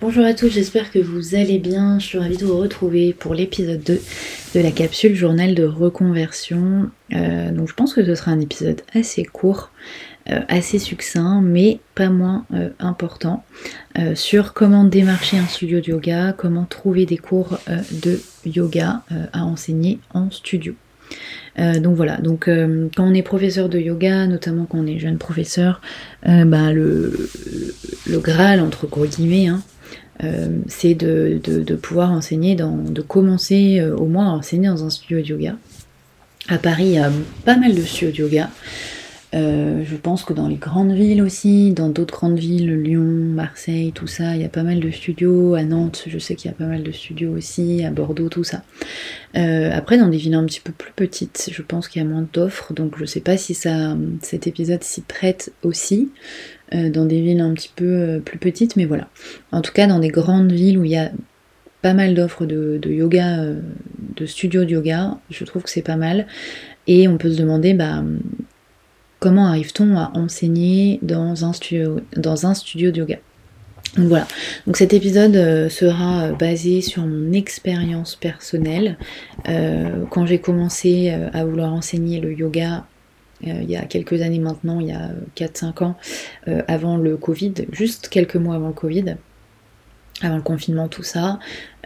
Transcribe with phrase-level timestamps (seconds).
[0.00, 1.98] Bonjour à tous, j'espère que vous allez bien.
[1.98, 4.00] Je suis ravie de vous retrouver pour l'épisode 2
[4.54, 6.90] de la capsule journal de reconversion.
[7.12, 9.70] Euh, donc je pense que ce sera un épisode assez court,
[10.30, 13.44] euh, assez succinct, mais pas moins euh, important,
[14.14, 19.02] sur comment démarcher un studio de yoga, comment trouver des cours de yoga
[19.32, 20.74] à enseigner en studio.
[21.58, 24.98] Euh, donc voilà, donc euh, quand on est professeur de yoga, notamment quand on est
[24.98, 25.80] jeune professeur,
[26.26, 27.30] euh, bah, le,
[28.06, 29.62] le Graal entre guillemets, hein,
[30.68, 35.26] c'est de, pouvoir enseigner, dans, de commencer au moins à enseigner dans un studio de
[35.26, 35.56] yoga.
[36.48, 37.10] À Paris, il y a
[37.44, 38.50] pas mal de studios de yoga.
[39.34, 43.90] Euh, je pense que dans les grandes villes aussi, dans d'autres grandes villes, Lyon, Marseille,
[43.92, 45.54] tout ça, il y a pas mal de studios.
[45.54, 48.44] À Nantes, je sais qu'il y a pas mal de studios aussi, à Bordeaux, tout
[48.44, 48.62] ça.
[49.36, 52.08] Euh, après, dans des villes un petit peu plus petites, je pense qu'il y a
[52.08, 56.10] moins d'offres, donc je sais pas si ça, cet épisode s'y prête aussi.
[56.74, 59.08] euh, dans des villes un petit peu plus petites, mais voilà.
[59.52, 61.10] En tout cas, dans des grandes villes où il y a
[61.82, 63.44] pas mal d'offres de, de yoga,
[64.16, 66.26] de studios de yoga, je trouve que c'est pas mal.
[66.86, 68.02] Et on peut se demander, bah,
[69.24, 73.16] comment arrive-t-on à enseigner dans un studio, dans un studio de yoga
[73.96, 74.26] donc voilà,
[74.66, 78.98] donc cet épisode euh, sera euh, basé sur mon expérience personnelle.
[79.48, 82.84] Euh, quand j'ai commencé à vouloir enseigner le yoga,
[83.40, 85.96] il y a quelques années maintenant, il y a 4-5 ans,
[86.66, 89.16] avant le Covid, juste quelques mois avant le Covid,
[90.22, 91.38] avant le confinement, tout ça.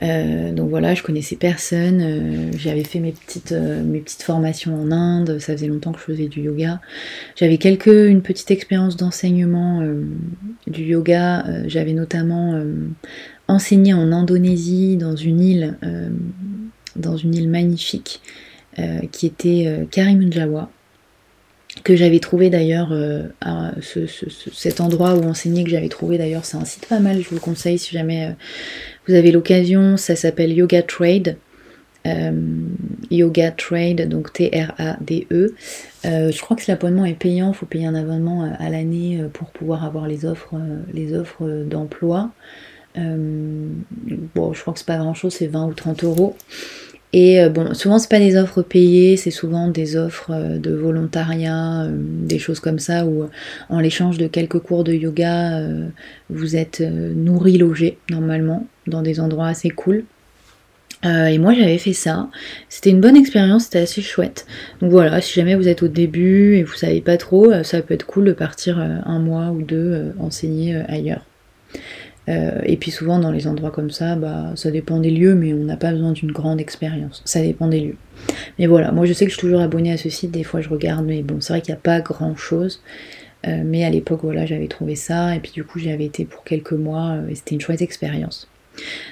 [0.03, 4.81] Euh, donc voilà, je connaissais personne, euh, j'avais fait mes petites, euh, mes petites formations
[4.81, 6.81] en Inde, ça faisait longtemps que je faisais du yoga.
[7.37, 9.83] J'avais quelques, une petite expérience d'enseignement
[10.67, 12.63] du yoga, j'avais notamment
[13.49, 15.77] enseigné en Indonésie dans une île,
[16.97, 18.21] dans une île magnifique
[19.11, 20.71] qui était Karimunjawa
[21.83, 23.25] que j'avais trouvé d'ailleurs euh,
[24.53, 27.35] cet endroit où enseigner que j'avais trouvé d'ailleurs c'est un site pas mal je vous
[27.35, 28.33] le conseille si jamais euh,
[29.07, 31.37] vous avez l'occasion ça s'appelle Yoga Trade
[32.07, 32.31] Euh,
[33.11, 35.55] Yoga Trade donc T-R-A-D-E
[36.05, 40.07] je crois que l'abonnement est payant faut payer un abonnement à l'année pour pouvoir avoir
[40.07, 40.55] les offres
[40.95, 42.31] les offres d'emploi.
[42.95, 46.37] Bon je crois que c'est pas grand chose c'est 20 ou 30 euros
[47.13, 50.75] et euh, bon, souvent c'est pas des offres payées, c'est souvent des offres euh, de
[50.75, 53.29] volontariat, euh, des choses comme ça où
[53.71, 55.63] en l'échange de quelques cours de yoga,
[56.29, 60.05] vous êtes nourri, logé normalement dans des endroits assez cool.
[61.05, 62.29] Et moi j'avais fait ça,
[62.69, 64.47] c'était une bonne expérience, c'était assez chouette.
[64.81, 67.95] Donc voilà, si jamais vous êtes au début et vous savez pas trop, ça peut
[67.95, 71.25] être cool de partir un mois ou deux enseigner ailleurs.
[72.29, 75.53] Euh, et puis souvent dans les endroits comme ça, bah, ça dépend des lieux, mais
[75.55, 77.23] on n'a pas besoin d'une grande expérience.
[77.25, 77.97] Ça dépend des lieux.
[78.59, 80.61] Mais voilà, moi je sais que je suis toujours abonnée à ce site, des fois
[80.61, 82.83] je regarde, mais bon, c'est vrai qu'il n'y a pas grand chose.
[83.47, 86.25] Euh, mais à l'époque, voilà, j'avais trouvé ça, et puis du coup, j'y avais été
[86.25, 88.49] pour quelques mois, euh, et c'était une chouette expérience.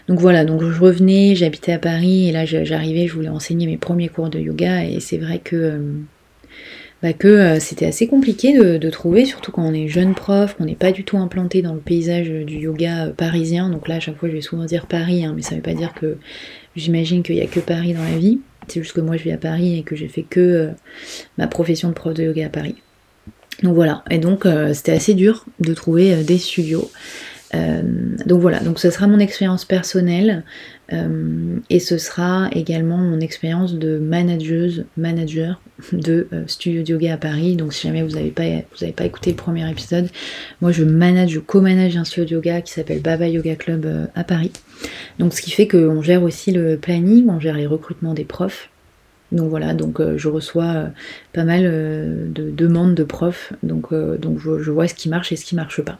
[0.08, 3.76] Donc voilà, donc je revenais, j'habitais à Paris, et là j'arrivais, je voulais enseigner mes
[3.76, 5.80] premiers cours de yoga, et c'est vrai que,
[7.02, 10.64] bah, que euh, c'était assez compliqué de, trouver, surtout quand on est jeune prof, qu'on
[10.64, 13.68] n'est pas du tout implanté dans le paysage euh, du yoga euh, parisien.
[13.68, 15.74] Donc là, à chaque fois, je vais souvent dire Paris, hein, mais ça veut pas
[15.74, 16.16] dire que
[16.74, 18.40] j'imagine qu'il n'y a que Paris dans la vie.
[18.68, 20.70] C'est juste que moi, je vis à Paris et que j'ai fait que
[21.38, 22.76] ma profession de prof de yoga à Paris.
[23.62, 26.90] Donc voilà, et donc c'était assez dur de trouver des studios.
[27.54, 27.82] Euh,
[28.26, 30.42] donc voilà, donc ce sera mon expérience personnelle
[30.92, 35.60] euh, et ce sera également mon expérience de manageuse, manager
[35.92, 37.56] de euh, studio de yoga à Paris.
[37.56, 38.44] Donc si jamais vous n'avez pas,
[39.04, 40.08] écouté le premier épisode,
[40.60, 44.24] moi je manage, je co-manage un studio de yoga qui s'appelle Baba Yoga Club à
[44.24, 44.52] Paris.
[45.18, 48.70] Donc ce qui fait qu'on gère aussi le planning, on gère les recrutements des profs.
[49.32, 50.86] Donc voilà, donc je reçois
[51.32, 55.44] pas mal de demandes de profs, donc, donc je, vois ce qui marche et ce
[55.44, 55.98] qui marche pas.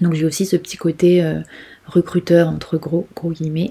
[0.00, 1.40] Donc j'ai aussi ce petit côté euh,
[1.86, 3.68] recruteur entre gros, gros guillemets.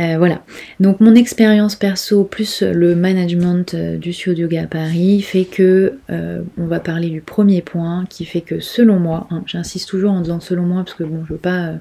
[0.00, 0.42] Euh, voilà.
[0.78, 5.44] Donc mon expérience perso plus le management euh, du studio de yoga à Paris fait
[5.44, 10.12] que on va parler du premier point qui fait que selon moi, hein, j'insiste toujours
[10.12, 11.74] en disant selon moi parce que bon je veux pas,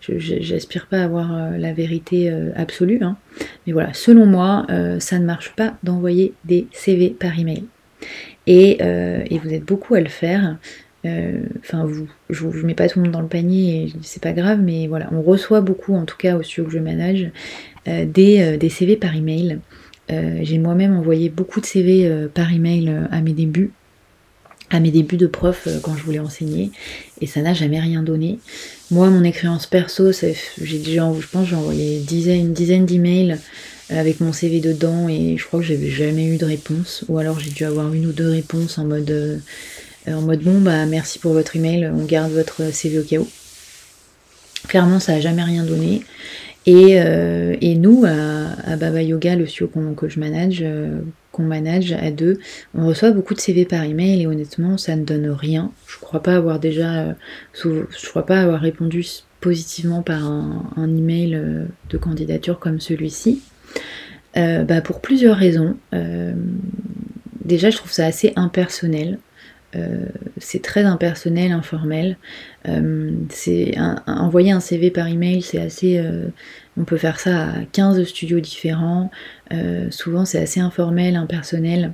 [0.00, 3.16] j'aspire pas à avoir la vérité absolue, hein.
[3.66, 4.66] mais voilà, selon moi,
[4.98, 7.64] ça ne marche pas d'envoyer des CV par email.
[8.46, 10.56] Et, et vous êtes beaucoup à le faire.
[11.06, 14.32] Euh, Enfin, vous, je ne mets pas tout le monde dans le panier c'est pas
[14.32, 17.30] grave, mais voilà, on reçoit beaucoup, en tout cas au studio que je manage,
[17.88, 19.58] euh, des, euh, CV par email.
[20.08, 23.72] J'ai moi-même envoyé beaucoup de CV par email à mes débuts,
[24.70, 26.70] à mes débuts de prof quand je voulais enseigner,
[27.20, 28.38] et ça n'a jamais rien donné.
[28.92, 33.36] Moi, mon expérience perso, j'ai déjà, je pense, j'ai envoyé une dizaine, une dizaine d'emails
[33.90, 37.04] avec mon CV dedans et je crois que j'avais jamais eu de réponse.
[37.08, 39.40] Ou alors j'ai dû avoir une ou deux réponses en mode,
[40.08, 43.28] en mode bon bah merci pour votre email, on garde votre CV au cas où.
[44.68, 46.02] Clairement ça a jamais rien donné.
[46.68, 50.64] Et, nous, à, Baba Yoga, le studio que je manage,
[51.30, 52.40] qu'on manage à deux,
[52.74, 55.70] on reçoit beaucoup de CV par email et honnêtement, ça ne donne rien.
[55.86, 57.14] Je crois pas avoir déjà,
[57.54, 59.04] je crois pas avoir répondu
[59.40, 63.42] positivement par un, email euh, de candidature comme celui-ci.
[64.36, 65.76] Euh, bah, pour plusieurs raisons.
[65.94, 66.34] Euh,
[67.44, 69.18] déjà, je trouve ça assez impersonnel.
[70.38, 72.16] C'est très impersonnel, informel.
[73.30, 73.74] c'est
[74.06, 76.02] envoyer un CV par email, c'est assez.
[76.76, 79.10] on peut faire ça à 15 studios différents.
[79.90, 81.92] souvent, c'est assez informel, impersonnel.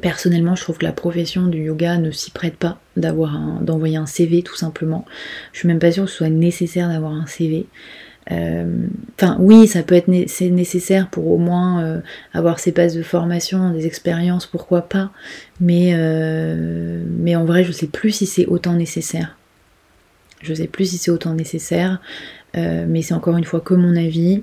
[0.00, 4.42] Personnellement, je trouve que la profession du yoga ne s'y prête pas d'envoyer un CV
[4.42, 5.04] tout simplement.
[5.52, 7.66] Je suis même pas sûre que ce soit nécessaire d'avoir un CV.
[8.30, 8.86] Euh,
[9.16, 12.00] enfin, oui, ça peut être nécessaire pour au moins euh,
[12.34, 15.10] avoir ses passes de formation, des expériences, pourquoi pas.
[15.60, 17.02] Mais, euh,
[17.34, 19.36] en vrai, je sais plus si c'est autant nécessaire.
[20.42, 22.00] Je sais plus si c'est autant nécessaire,
[22.54, 24.42] mais c'est encore une fois que mon avis.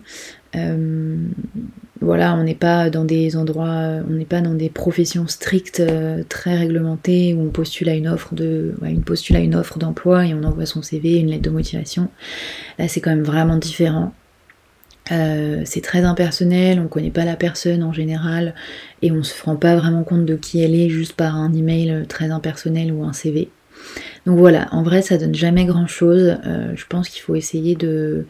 [2.01, 6.23] Voilà, on n'est pas dans des endroits, on n'est pas dans des professions strictes, euh,
[6.27, 8.33] très réglementées, où on postule à une offre
[9.79, 12.09] d'emploi et on envoie son CV, une lettre de motivation.
[12.79, 14.13] Là, c'est quand même vraiment différent.
[15.11, 18.55] Euh, c'est très impersonnel, on connaît pas la personne en général
[19.03, 22.05] et on se rend pas vraiment compte de qui elle est juste par un email
[22.09, 23.49] très impersonnel ou un CV.
[24.25, 26.37] Donc voilà, en vrai ça donne jamais grand chose.
[26.73, 28.25] je pense qu'il faut essayer de,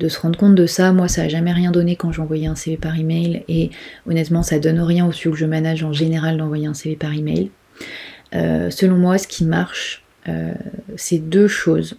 [0.00, 0.92] de se rendre compte de ça.
[0.92, 3.70] Moi, ça n'a jamais rien donné quand j'envoyais un CV par email et
[4.06, 7.12] honnêtement, ça donne rien au studio que je manage en général d'envoyer un CV par
[7.12, 7.50] email.
[8.34, 10.52] Euh, selon moi, ce qui marche, euh,
[10.96, 11.96] c'est deux choses.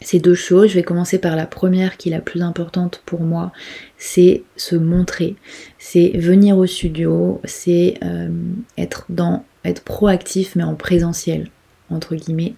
[0.00, 3.20] Ces deux choses, je vais commencer par la première qui est la plus importante pour
[3.20, 3.52] moi,
[3.96, 5.36] c'est se montrer,
[5.78, 8.28] c'est venir au studio, c'est euh,
[8.76, 11.48] être dans être proactif mais en présentiel
[11.88, 12.54] entre guillemets.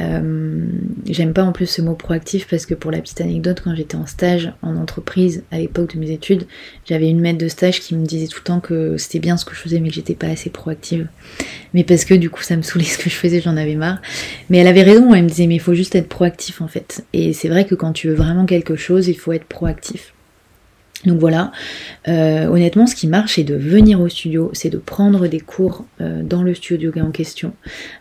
[0.00, 0.66] Euh,
[1.06, 3.96] j'aime pas en plus ce mot proactif parce que pour la petite anecdote, quand j'étais
[3.96, 6.46] en stage en entreprise à l'époque de mes études,
[6.84, 9.44] j'avais une maître de stage qui me disait tout le temps que c'était bien ce
[9.44, 11.08] que je faisais mais que j'étais pas assez proactive.
[11.74, 14.00] Mais parce que du coup ça me saoulait ce que je faisais, j'en avais marre.
[14.50, 17.04] Mais elle avait raison, elle me disait mais il faut juste être proactif en fait.
[17.12, 20.12] Et c'est vrai que quand tu veux vraiment quelque chose, il faut être proactif.
[21.04, 21.52] Donc voilà,
[22.08, 25.84] euh, honnêtement ce qui marche c'est de venir au studio, c'est de prendre des cours
[26.00, 27.52] euh, dans le studio en question.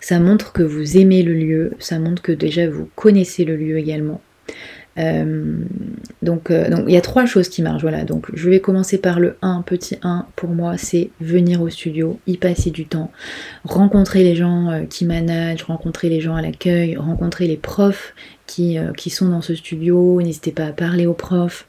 [0.01, 3.77] Ça montre que vous aimez le lieu, ça montre que déjà vous connaissez le lieu
[3.77, 4.19] également.
[4.97, 5.57] Euh,
[6.23, 7.83] donc il y a trois choses qui marchent.
[7.83, 11.69] Voilà, donc je vais commencer par le 1, petit 1 pour moi, c'est venir au
[11.69, 13.11] studio, y passer du temps,
[13.63, 18.15] rencontrer les gens qui managent, rencontrer les gens à l'accueil, rencontrer les profs
[18.47, 18.79] qui
[19.11, 21.67] sont dans ce studio, n'hésitez pas à parler aux profs.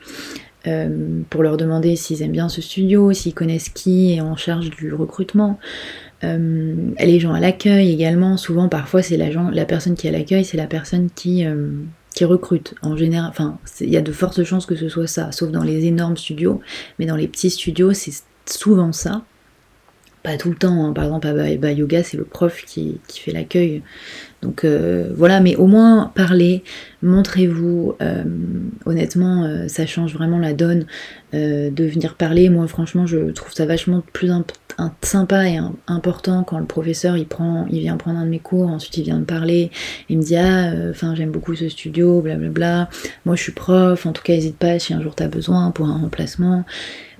[0.68, 4.70] Euh, pour leur demander s'ils aiment bien ce studio, s'ils connaissent qui est en charge
[4.70, 5.58] du recrutement.
[6.24, 10.44] Euh, les gens à l'accueil également, souvent parfois c'est la, personne qui est à l'accueil,
[10.44, 11.70] c'est la personne qui, euh,
[12.20, 12.74] recrute.
[12.82, 15.62] En général, enfin, il y a de fortes chances que ce soit ça, sauf dans
[15.62, 16.60] les énormes studios,
[16.98, 19.22] mais dans les petits studios, c'est souvent ça.
[20.25, 20.92] Pas tout le temps, hein.
[20.92, 23.82] par exemple à Yoga, c'est le prof qui fait l'accueil
[24.42, 26.62] donc euh, voilà, mais au moins parlez,
[27.02, 27.95] montrez-vous.
[28.00, 28.23] Euh,
[28.87, 30.87] honnêtement, euh, ça change vraiment la donne
[31.35, 32.49] de venir parler.
[32.49, 34.30] Moi, franchement, je trouve ça vachement plus
[35.02, 37.26] sympa et important quand le professeur il
[37.71, 39.71] vient prendre un de mes cours, ensuite il vient me parler,
[40.09, 42.88] il me dit ah, enfin j'aime beaucoup ce studio, blablabla.
[43.26, 44.07] Moi, je suis prof.
[44.07, 46.64] En tout cas, n'hésite pas si un jour tu as besoin pour un remplacement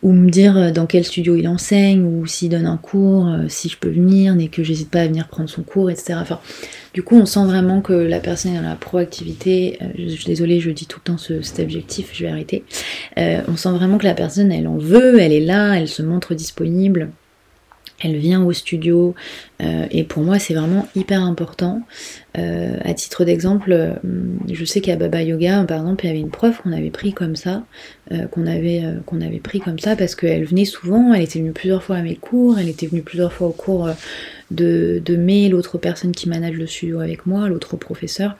[0.01, 3.77] ou me dire dans quel studio il enseigne, ou s'il donne un cours, si je
[3.77, 6.21] peux venir, et que j'hésite pas à venir prendre son cours, etc.
[6.99, 9.78] du coup, on sent vraiment que la personne est dans la proactivité.
[9.81, 12.64] Euh, je, suis désolée, je dis tout le temps cet objectif, je vais arrêter.
[13.19, 16.02] Euh, on sent vraiment que la personne, elle en veut, elle est là, elle se
[16.02, 17.11] montre disponible
[18.00, 19.17] elle vient au studio
[19.61, 21.83] euh, et pour moi c'est vraiment hyper important.
[22.35, 23.99] à titre d'exemple,
[24.49, 27.12] je sais qu'à Baba Yoga, par exemple, il y avait une prof qu'on avait pris
[27.12, 27.64] comme ça,
[28.31, 31.83] qu'on avait, qu'on avait pris comme ça parce qu'elle venait souvent, elle était venue plusieurs
[31.83, 33.88] fois à mes cours, elle était venue plusieurs fois au cours
[34.50, 38.37] de, de l'autre personne qui manage le studio avec moi, l'autre professeur,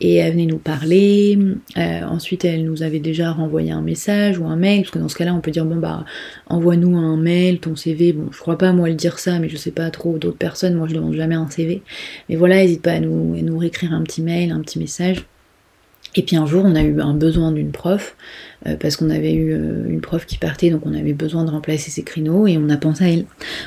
[0.00, 1.38] et elle venait nous parler.
[1.76, 5.08] Euh, ensuite, elle nous avait déjà renvoyé un message ou un mail, parce que dans
[5.08, 6.04] ce cas-là, on peut dire bon bah
[6.48, 8.12] envoie-nous un mail, ton CV.
[8.12, 10.74] Bon, je crois pas moi le dire ça, mais je sais pas trop d'autres personnes.
[10.74, 11.82] Moi, je demande jamais un CV.
[12.28, 15.24] Mais voilà, n'hésite pas à nous, à nous réécrire un petit mail, un petit message.
[16.16, 18.16] Et puis un jour, on a eu un besoin d'une prof,
[18.66, 21.50] euh, parce qu'on avait eu euh, une prof qui partait, donc on avait besoin de
[21.50, 23.26] remplacer ses créneaux, et on a pensé à elle.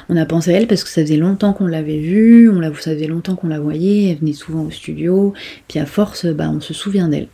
[0.10, 2.70] On a pensé à elle parce que ça faisait longtemps qu'on l'avait vue, on la,
[2.74, 5.34] ça faisait longtemps qu'on la voyait, elle venait souvent au studio,
[5.68, 7.28] puis à force, bah, on se souvient d'elle.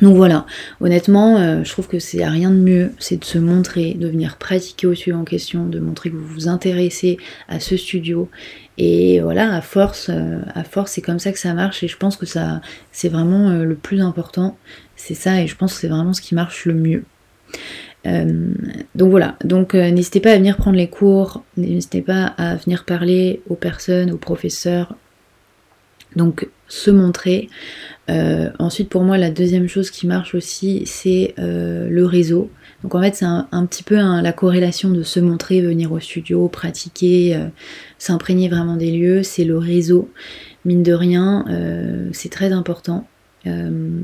[0.00, 0.46] Donc voilà,
[0.80, 4.36] honnêtement, euh, je trouve que c'est rien de mieux, c'est de se montrer, de venir
[4.38, 8.30] pratiquer au studio en question, de montrer que vous vous intéressez à ce studio.
[8.78, 11.82] Et voilà, à force, euh, à force, c'est comme ça que ça marche.
[11.82, 12.60] Et je pense que ça,
[12.90, 14.56] c'est vraiment euh, le plus important.
[14.96, 17.04] C'est ça, et je pense que c'est vraiment ce qui marche le mieux.
[18.94, 23.42] donc voilà, donc n'hésitez pas à venir prendre les cours, n'hésitez pas à venir parler
[23.48, 24.96] aux personnes, aux professeurs.
[26.16, 27.50] Donc se montrer.
[28.08, 32.50] Euh, ensuite, pour moi, la deuxième chose qui marche aussi, c'est euh, le réseau.
[32.82, 36.48] Donc en fait, c'est un, petit peu la corrélation de se montrer, venir au studio,
[36.48, 37.46] pratiquer, euh,
[37.98, 40.10] s'imprégner vraiment des lieux, c'est le réseau.
[40.64, 41.44] Mine de rien,
[42.12, 43.06] c'est très important.
[43.46, 44.00] Euh,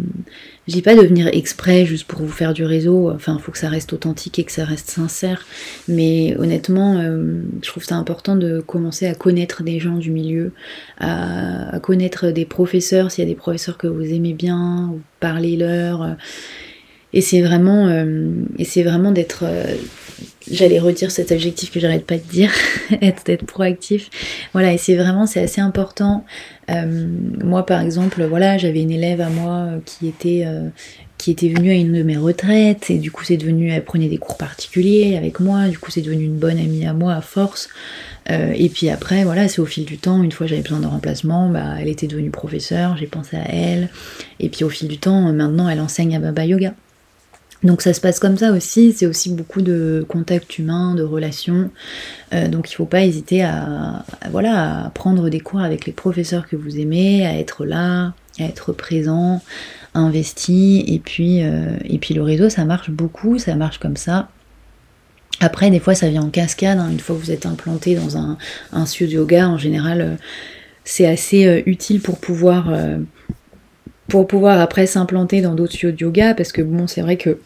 [0.66, 3.52] je dis pas de venir exprès juste pour vous faire du réseau, enfin il faut
[3.52, 5.46] que ça reste authentique et que ça reste sincère,
[5.86, 10.52] mais honnêtement euh, je trouve ça important de commencer à connaître des gens du milieu,
[10.98, 15.56] à, connaître des professeurs, s'il y a des professeurs que vous aimez bien, ou parler
[15.56, 16.16] leur,
[17.12, 18.32] et c'est vraiment, euh,
[19.12, 19.44] d'être
[20.50, 22.50] j'allais redire cet objectif que j'arrête pas de dire,
[23.02, 24.10] être, être proactif.
[24.52, 26.24] Voilà, et c'est vraiment, c'est assez important.
[26.70, 27.06] Euh,
[27.42, 30.68] moi, par exemple, voilà, j'avais une élève à moi euh, qui était, euh,
[31.16, 34.08] qui était venue à une de mes retraites, et du coup, c'est devenu, elle prenait
[34.08, 37.20] des cours particuliers avec moi, du coup, c'est devenu une bonne amie à moi à
[37.20, 37.68] force.
[38.28, 41.48] et puis après, voilà, c'est au fil du temps, une fois j'avais besoin de remplacement,
[41.48, 43.88] bah, elle était devenue professeure, j'ai pensé à elle,
[44.38, 46.74] et puis au fil du temps, maintenant, elle enseigne à Baba Yoga.
[47.64, 51.70] Donc ça se passe comme ça aussi, c'est aussi beaucoup de contact humain, de relations.
[52.32, 56.48] Euh, donc il ne faut pas hésiter à, voilà, prendre des cours avec les professeurs
[56.48, 59.42] que vous aimez, à être là, à être présent,
[59.94, 60.84] investi.
[60.86, 64.28] Et puis, euh, et puis le réseau, ça marche beaucoup, ça marche comme ça.
[65.40, 66.78] Après, des fois, ça vient en cascade.
[66.78, 66.90] Hein.
[66.92, 68.38] Une fois que vous êtes implanté dans un,
[68.72, 70.14] un studio yoga, en général, euh,
[70.84, 72.72] c'est assez utile pour pouvoir
[74.06, 77.38] pour pouvoir après s'implanter dans d'autres studios de yoga, parce que bon, c'est vrai que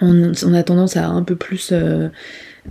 [0.00, 2.08] on, a tendance à un peu plus euh,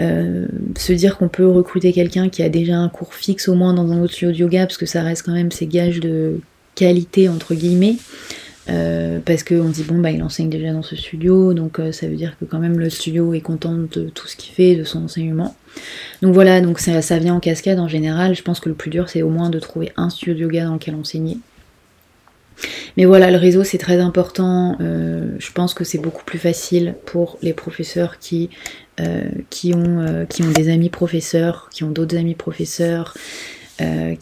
[0.01, 3.73] euh, se dire qu'on peut recruter quelqu'un qui a déjà un cours fixe au moins
[3.73, 6.39] dans un autre studio de yoga, parce que ça reste quand même ses gages de
[6.75, 7.97] qualité entre guillemets.
[8.67, 12.15] Euh, parce qu'on dit bon bah il enseigne déjà dans ce studio donc ça veut
[12.15, 15.03] dire que quand même le studio est content de tout ce qu'il fait de son
[15.03, 15.55] enseignement.
[16.23, 18.33] Donc voilà donc ça, ça, vient en cascade en général.
[18.33, 20.65] Je pense que le plus dur c'est au moins de trouver un studio de yoga
[20.65, 21.37] dans lequel enseigner
[22.97, 24.77] mais voilà, le réseau c'est très important.
[24.79, 28.49] Euh, je pense que c'est beaucoup plus facile pour les professeurs qui,
[28.99, 33.13] euh, euh, qui ont des amis professeurs, qui ont d'autres amis professeurs,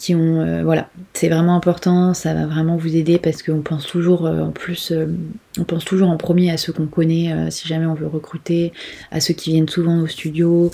[0.00, 0.64] qui ont.
[0.64, 4.92] voilà, c'est vraiment important, ça va vraiment vous aider parce qu'on pense toujours en plus,
[5.58, 8.72] on pense toujours en premier à ceux qu'on connaît si jamais on veut recruter,
[9.12, 10.72] à ceux qui viennent souvent au studio.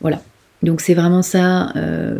[0.00, 0.22] Voilà,
[0.62, 1.72] donc c'est vraiment ça,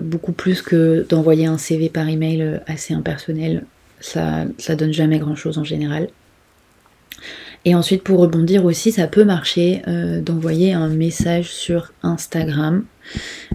[0.03, 3.65] beaucoup plus que d'envoyer un CV par email assez impersonnel
[4.03, 6.09] ça, donne jamais grand chose en général.
[7.65, 12.85] Et ensuite, pour rebondir aussi, ça peut marcher euh, d'envoyer un message sur Instagram.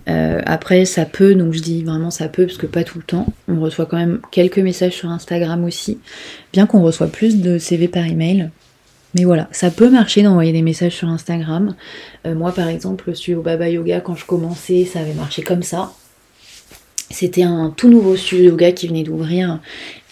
[0.08, 3.04] Euh, après, ça peut, donc je dis vraiment ça peut, parce que pas tout le
[3.04, 3.26] temps.
[3.50, 6.00] On reçoit quand même quelques messages sur Instagram aussi,
[6.54, 8.50] bien qu'on reçoit plus de CV par email.
[9.14, 11.76] Mais voilà, ça peut marcher d'envoyer des messages sur Instagram.
[12.26, 15.92] Euh, moi, par exemple, sur Baba Yoga, quand je commençais, ça avait marché comme ça.
[17.10, 19.60] C'était un tout nouveau studio yoga qui venait d'ouvrir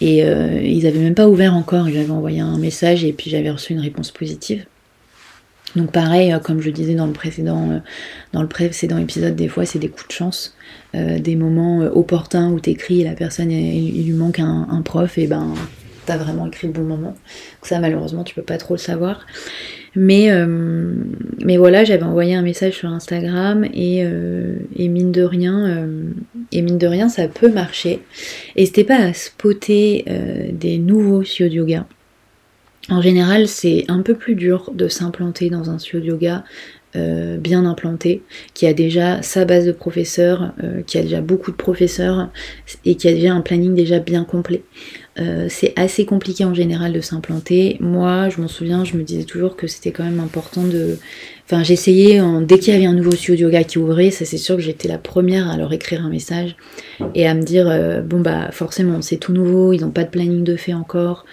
[0.00, 1.88] et euh, ils n'avaient même pas ouvert encore.
[1.90, 4.64] J'avais envoyé un message et puis j'avais reçu une réponse positive.
[5.74, 7.78] Donc pareil, euh, comme je disais dans le précédent, euh,
[8.32, 10.54] dans le précédent épisode, des fois c'est des coups de chance,
[10.94, 15.52] des moments opportuns où t'écris et la personne, il, lui manque un, prof et ben
[16.06, 17.14] t'as vraiment écrit le bon moment.
[17.60, 19.26] ça malheureusement tu peux pas trop le savoir.
[19.94, 20.30] Mais,
[21.44, 24.06] mais voilà, j'avais envoyé un message sur Instagram et,
[24.78, 25.86] mine de rien,
[26.52, 28.00] et mine de rien, ça peut marcher.
[28.56, 30.04] N'hésitez pas à spotter
[30.52, 31.86] des nouveaux studios de yoga.
[32.88, 36.44] En général, c'est un peu plus dur de s'implanter dans un studio de yoga
[36.94, 38.22] bien implanté,
[38.54, 40.54] qui a déjà sa base de professeurs,
[40.86, 42.30] qui a déjà beaucoup de professeurs
[42.86, 44.62] et qui a déjà un planning déjà bien complet.
[45.18, 47.78] Euh, c'est assez compliqué en général de s'implanter.
[47.80, 50.98] Moi, je m'en souviens, je me disais toujours que c'était quand même important de.
[51.46, 54.56] Enfin, j'essayais, dès qu'il y avait un nouveau studio yoga qui ouvrait, ça c'est sûr
[54.56, 56.56] que j'étais la première à leur écrire un message
[57.14, 60.10] et à me dire euh, bon, bah forcément, c'est tout nouveau, ils n'ont pas de
[60.10, 61.24] planning de fait encore,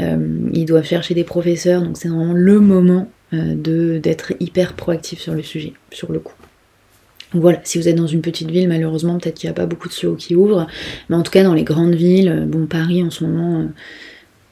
[0.00, 5.34] euh, ils doivent chercher des professeurs, donc c'est vraiment le moment d'être hyper proactif sur
[5.34, 6.34] le sujet, sur le coup
[7.32, 9.88] voilà, si vous êtes dans une petite ville, malheureusement, peut-être qu'il n'y a pas beaucoup
[9.88, 10.66] de studios qui ouvrent.
[11.08, 13.66] Mais en tout cas, dans les grandes villes, euh, bon, Paris en ce moment, euh,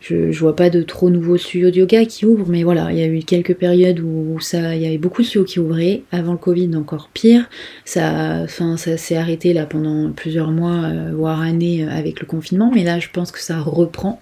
[0.04, 2.98] je, je, vois pas de trop nouveaux studios de yoga qui ouvrent, mais voilà, il
[2.98, 6.02] y a eu quelques périodes où ça, il y avait beaucoup de studios qui ouvraient.
[6.12, 7.48] Avant le Covid, encore pire.
[7.86, 13.08] Ça, s'est arrêté là pendant plusieurs mois, voire années avec le confinement, mais là, je
[13.10, 14.20] pense que ça reprend.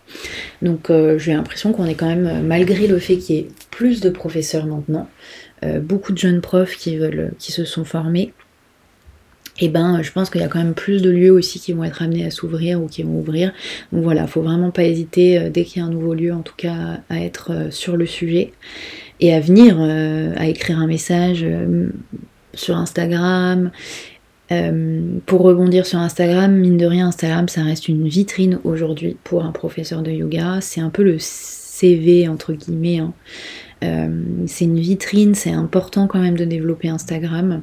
[0.62, 4.08] Donc, j'ai l'impression qu'on est quand même, malgré le fait qu'il y ait plus de
[4.08, 5.08] professeurs maintenant,
[5.80, 8.32] beaucoup de jeunes profs qui veulent, qui se sont formés
[9.58, 11.74] et eh ben je pense qu'il y a quand même plus de lieux aussi qui
[11.74, 13.52] vont être amenés à s'ouvrir ou qui vont ouvrir.
[13.92, 16.40] Donc voilà, faut vraiment pas hésiter euh, dès qu'il y a un nouveau lieu en
[16.40, 18.52] tout cas à être euh, sur le sujet
[19.20, 21.46] et à venir euh, à écrire un message
[22.54, 23.70] sur Instagram.
[25.26, 29.52] pour rebondir sur Instagram, mine de rien, Instagram ça reste une vitrine aujourd'hui pour un
[29.52, 30.60] professeur de yoga.
[30.62, 32.98] C'est un peu le CV entre guillemets.
[33.00, 33.12] Hein.
[33.82, 34.08] Euh,
[34.46, 37.62] c'est une vitrine, c'est important quand même de développer Instagram.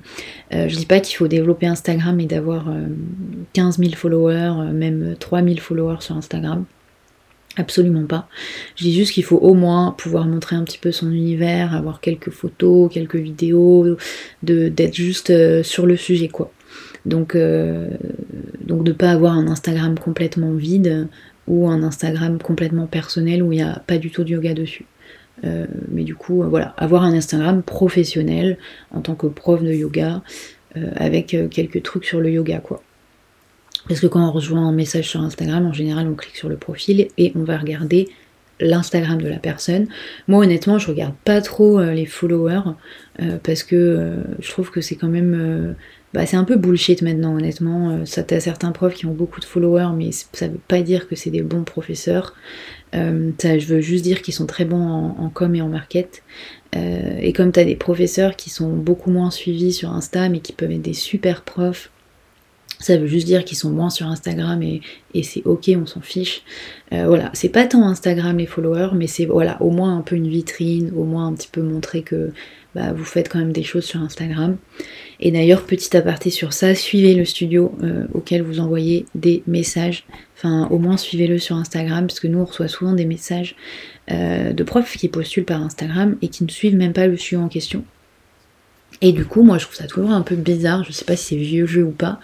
[0.53, 2.71] Euh, je dis pas qu'il faut développer Instagram et d'avoir
[3.53, 6.65] 15 euh, 000 followers, même 3 000 followers sur Instagram.
[7.55, 8.27] Absolument pas.
[8.75, 11.99] Je dis juste qu'il faut au moins pouvoir montrer un petit peu son univers, avoir
[11.99, 13.97] quelques photos, quelques vidéos,
[14.43, 16.51] d'être juste sur le sujet quoi.
[17.05, 21.07] Donc, donc de pas avoir un Instagram complètement vide
[21.47, 24.85] ou un Instagram complètement personnel où il n'y a pas du tout de yoga dessus.
[25.43, 28.57] Euh, mais du coup, euh, voilà, avoir un Instagram professionnel
[28.91, 30.21] en tant que prof de yoga,
[30.77, 32.83] euh, avec quelques trucs sur le yoga, quoi.
[33.87, 36.57] Parce que quand on rejoint un message sur Instagram, en général, on clique sur le
[36.57, 38.09] profil et on va regarder
[38.59, 39.87] l'Instagram de la personne.
[40.27, 42.73] Moi honnêtement je regarde pas trop les followers
[43.41, 45.75] parce que je trouve que c'est quand même
[46.13, 48.05] bah, c'est un peu bullshit maintenant honnêtement.
[48.05, 51.15] ça t'as certains profs qui ont beaucoup de followers mais ça veut pas dire que
[51.15, 52.35] c'est des bons professeurs.
[52.95, 56.23] Euh, ça, je veux juste dire qu'ils sont très bons en, com et en market.
[56.75, 60.39] Euh, et comme tu as des professeurs qui sont beaucoup moins suivis sur Insta, mais
[60.39, 61.91] qui peuvent être des super profs,
[62.79, 64.81] ça veut juste dire qu'ils sont moins sur Instagram et,
[65.23, 66.43] c'est ok, on s'en fiche.
[66.93, 70.15] Euh, voilà, c'est pas tant Instagram les followers, mais c'est voilà, au moins un peu
[70.15, 72.31] une vitrine, au moins un petit peu montrer que
[72.75, 74.57] bah, vous faites quand même des choses sur Instagram.
[75.19, 80.05] Et d'ailleurs, petit aparté sur ça, suivez le studio euh, auquel vous envoyez des messages.
[80.37, 83.55] Enfin, au moins suivez-le sur Instagram, parce que nous, on reçoit souvent des messages
[84.11, 87.41] euh, de profs qui postulent par Instagram et qui ne suivent même pas le studio
[87.41, 87.83] en question.
[89.01, 90.83] Et du coup, moi, je trouve ça toujours un peu bizarre.
[90.83, 92.19] Je sais pas si c'est vieux jeu ou pas,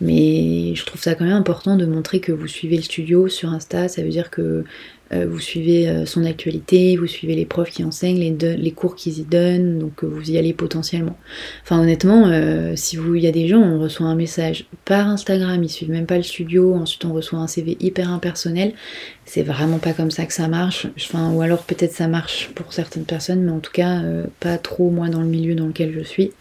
[0.00, 3.50] mais je trouve ça quand même important de montrer que vous suivez le studio sur
[3.50, 3.88] Insta.
[3.88, 4.64] Ça veut dire que
[5.12, 9.22] vous suivez euh, son actualité, vous suivez les profs qui enseignent, les, cours qu'ils y
[9.22, 11.16] donnent, donc euh, vous y allez potentiellement.
[11.62, 12.30] Enfin honnêtement,
[12.74, 15.90] si vous, il y a des gens, on reçoit un message par Instagram, ils suivent
[15.90, 18.72] même pas le studio, ensuite on reçoit un CV hyper impersonnel,
[19.24, 20.86] c'est vraiment pas comme ça que ça marche.
[20.96, 24.02] Enfin, ou alors peut-être ça marche pour certaines personnes, mais en tout cas
[24.40, 26.32] pas trop moi dans le milieu dans lequel je suis.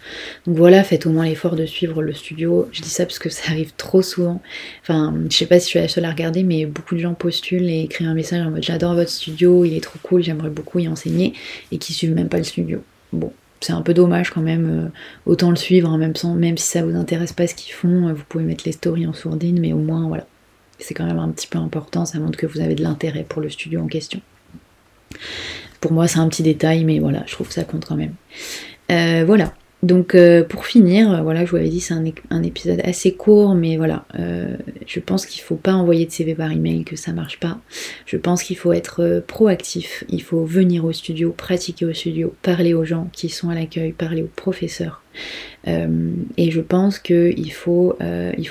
[0.45, 2.67] Donc voilà, faites au moins l'effort de suivre le studio.
[2.71, 4.41] Je dis ça parce que ça arrive trop souvent.
[4.81, 7.13] Enfin, je sais pas si je suis la seule à regarder, mais beaucoup de gens
[7.13, 10.79] postulent et écrivent un message en j'adore votre studio, il est trop cool, j'aimerais beaucoup
[10.79, 11.33] y enseigner,
[11.71, 12.83] et qui suivent même pas le studio.
[13.13, 14.89] Bon, c'est un peu dommage quand même, euh,
[15.25, 18.07] autant le suivre en même temps, même si ça vous intéresse pas ce qu'ils font,
[18.07, 20.25] euh, vous pouvez mettre les stories en sourdine, mais au moins voilà,
[20.79, 23.41] c'est quand même un petit peu important, ça montre que vous avez de l'intérêt pour
[23.41, 24.21] le studio en question.
[25.81, 28.13] Pour moi c'est un petit détail, mais voilà, je trouve que ça compte quand même.
[28.91, 29.53] Euh, voilà,
[29.85, 33.53] donc euh, pour finir, euh, voilà, je vous avais dit c'est un, épisode assez court,
[33.53, 37.13] mais voilà, euh, je pense qu'il faut pas envoyer de CV par email, que ça
[37.13, 37.59] marche pas.
[38.05, 42.73] Je pense qu'il faut être proactif, il faut venir au studio, pratiquer au studio, parler
[42.73, 45.03] aux gens qui sont à l'accueil, parler aux professeurs.
[45.67, 47.95] et je pense qu'il faut,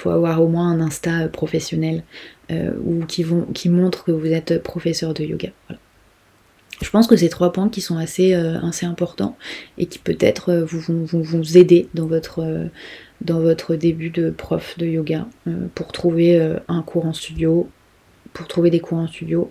[0.07, 2.05] avoir au moins un Insta professionnel
[2.51, 5.51] ou qui, vont, montre que vous êtes professeur de yoga.
[6.82, 9.37] Je pense que c'est trois points qui sont assez, euh, assez importants
[9.78, 12.66] et qui peut-être euh, vont vous, vous, aider dans votre, euh,
[13.20, 15.26] dans votre début de prof de yoga
[15.74, 17.68] pour trouver un cours en studio,
[18.32, 19.50] pour trouver des cours en studio,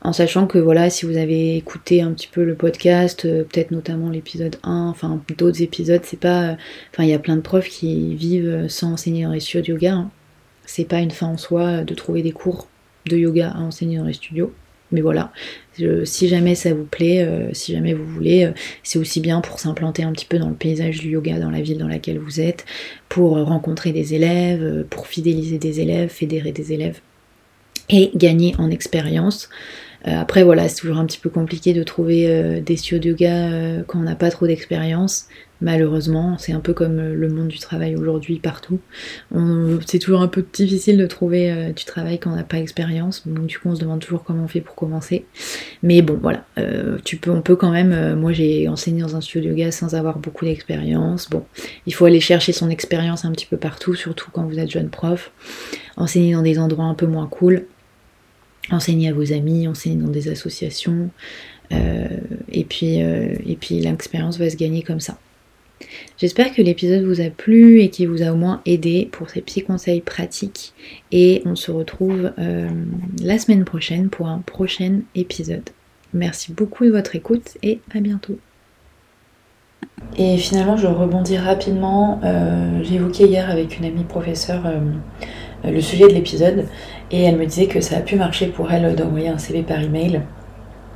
[0.00, 4.08] en sachant que voilà, si vous avez écouté un petit peu le podcast, peut-être notamment
[4.08, 6.56] l'épisode 1, enfin d'autres épisodes, c'est pas.
[6.90, 9.68] Enfin, il y a plein de profs qui vivent sans enseigner dans les studios de
[9.72, 9.94] yoga.
[9.94, 10.10] Hein.
[10.64, 12.66] C'est pas une fin en soi de trouver des cours
[13.06, 14.52] de yoga à enseigner dans les studios.
[14.92, 15.32] Mais voilà,
[16.04, 18.52] si jamais ça vous plaît, euh, si jamais vous voulez, euh,
[18.82, 21.60] c'est aussi bien pour s'implanter un petit peu dans le paysage du yoga dans la
[21.60, 22.64] ville dans laquelle vous êtes,
[23.08, 27.00] pour rencontrer des élèves, euh, pour fidéliser des élèves, fédérer des élèves
[27.88, 29.48] et gagner en expérience.
[30.04, 33.98] après voilà, c'est toujours un petit peu compliqué de trouver des studios de yoga quand
[33.98, 35.26] on n'a pas trop d'expérience.
[35.62, 38.80] Malheureusement, c'est un peu comme euh, le monde du travail aujourd'hui partout.
[39.86, 43.28] C'est toujours un peu difficile de trouver euh, du travail quand on n'a pas d'expérience.
[43.28, 45.24] Donc du coup, on se demande toujours comment on fait pour commencer.
[45.84, 48.18] Mais bon, voilà, euh, tu peux, on peut quand même.
[48.18, 51.30] moi, j'ai enseigné dans un studio de yoga sans avoir beaucoup d'expérience.
[51.30, 51.44] Bon,
[51.86, 54.90] il faut aller chercher son expérience un petit peu partout, surtout quand vous êtes jeune
[54.90, 55.30] prof.
[55.96, 57.66] Enseigner dans des endroits un peu moins cool.
[58.72, 61.10] enseigner à vos amis, enseigner dans des associations,
[61.70, 65.18] et puis, et puis l'expérience va se gagner comme ça.
[66.18, 69.40] J'espère que l'épisode vous a plu et qu'il vous a au moins aidé pour ces
[69.40, 70.72] petits conseils pratiques.
[71.10, 72.68] Et on se retrouve euh,
[73.22, 75.68] la semaine prochaine pour un prochain épisode.
[76.14, 78.38] Merci beaucoup de votre écoute et à bientôt.
[80.18, 82.20] Et finalement, je rebondis rapidement.
[82.24, 84.80] Euh, évoqué hier avec une amie professeure euh,
[85.70, 86.66] le sujet de l'épisode
[87.10, 89.80] et elle me disait que ça a pu marcher pour elle d'envoyer un CV par
[89.80, 90.22] email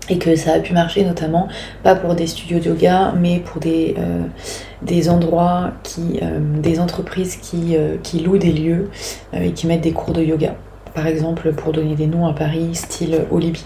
[0.08, 1.48] et que ça a pu marcher notamment
[1.82, 7.36] pas pour des studios de yoga mais pour des, euh, endroits qui euh, des entreprises
[7.36, 8.90] qui, euh, qui, louent des lieux
[9.32, 10.54] et qui mettent des cours de yoga.
[10.94, 13.64] Par exemple pour donner des noms à Paris style Olibi.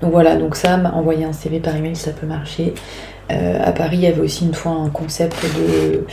[0.00, 2.74] Donc voilà donc ça m'a envoyé un CV par email ça peut marcher.
[3.30, 6.04] À Paris il y avait aussi une fois un concept de,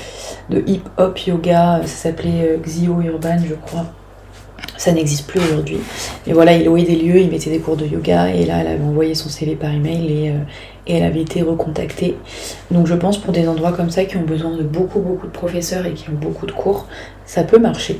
[0.56, 3.88] de hip hop yoga ça s'appelait Xio Urban je crois
[4.80, 5.80] ça n'existe plus aujourd'hui.
[6.26, 8.67] Mais voilà, il louait des lieux, il mettait des cours de yoga et là, elle
[8.67, 10.38] avait envoyé son CV par email et, euh,
[10.88, 12.15] et elle avait été recontactée.
[12.72, 15.32] Donc je pense pour des endroits comme ça qui ont besoin de beaucoup, beaucoup de
[15.34, 16.88] professeurs et qui ont beaucoup de cours,
[17.26, 18.00] ça peut marcher.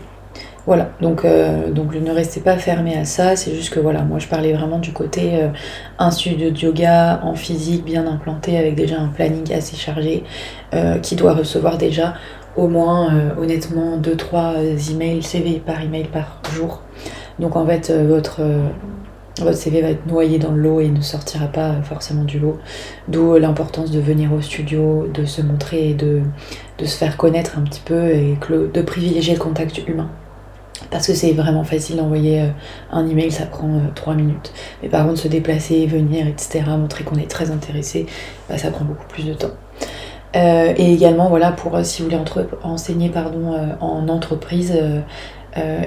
[0.66, 4.28] Voilà, donc, euh, ne restez pas fermé à ça, c'est juste que voilà, moi je
[4.28, 5.48] parlais vraiment du côté euh,
[5.98, 10.24] un studio de yoga en physique bien implanté avec déjà un planning assez chargé
[11.02, 12.14] qui doit recevoir déjà
[12.56, 16.82] au moins euh, honnêtement 2-3 euh, emails, CV par email par jour.
[17.40, 18.42] Donc en fait euh, votre,
[19.40, 22.58] votre CV va être noyé dans le lot et ne sortira pas forcément du lot.
[23.08, 26.22] D'où l'importance de venir au studio, de se montrer et de,
[26.78, 30.10] de se faire connaître un petit peu et de privilégier le contact humain.
[30.92, 32.50] Parce que c'est vraiment facile d'envoyer
[32.90, 34.52] un email, ça prend 3 minutes.
[34.82, 38.08] Mais par contre, se déplacer, venir, etc., montrer qu'on est très intéressé,
[38.50, 39.52] bah, ça prend beaucoup plus de temps.
[40.36, 42.22] Euh, et également, voilà, pour euh, si vous voulez
[42.64, 44.78] enseigner pardon, euh, en entreprise,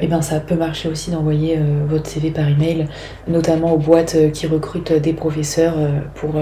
[0.00, 2.88] et ben ça peut marcher aussi d'envoyer votre CV par email,
[3.26, 5.76] notamment aux boîtes qui recrutent des professeurs
[6.14, 6.35] pour,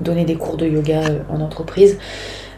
[0.00, 1.98] donner des cours de yoga en entreprise.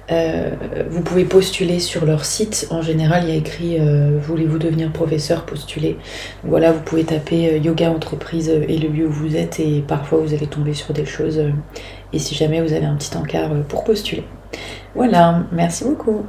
[0.09, 2.69] Vous pouvez postuler sur leur site.
[2.71, 3.79] En général, il y a écrit
[4.21, 5.99] Voulez-vous devenir professeur Postuler.
[6.43, 10.35] Voilà, vous pouvez taper yoga entreprise et le lieu où vous êtes, et parfois vous
[10.35, 11.40] allez tomber sur des choses
[12.14, 14.25] et si jamais vous avez un petit encart euh, pour postuler.
[14.95, 16.25] Voilà, merci beaucoup.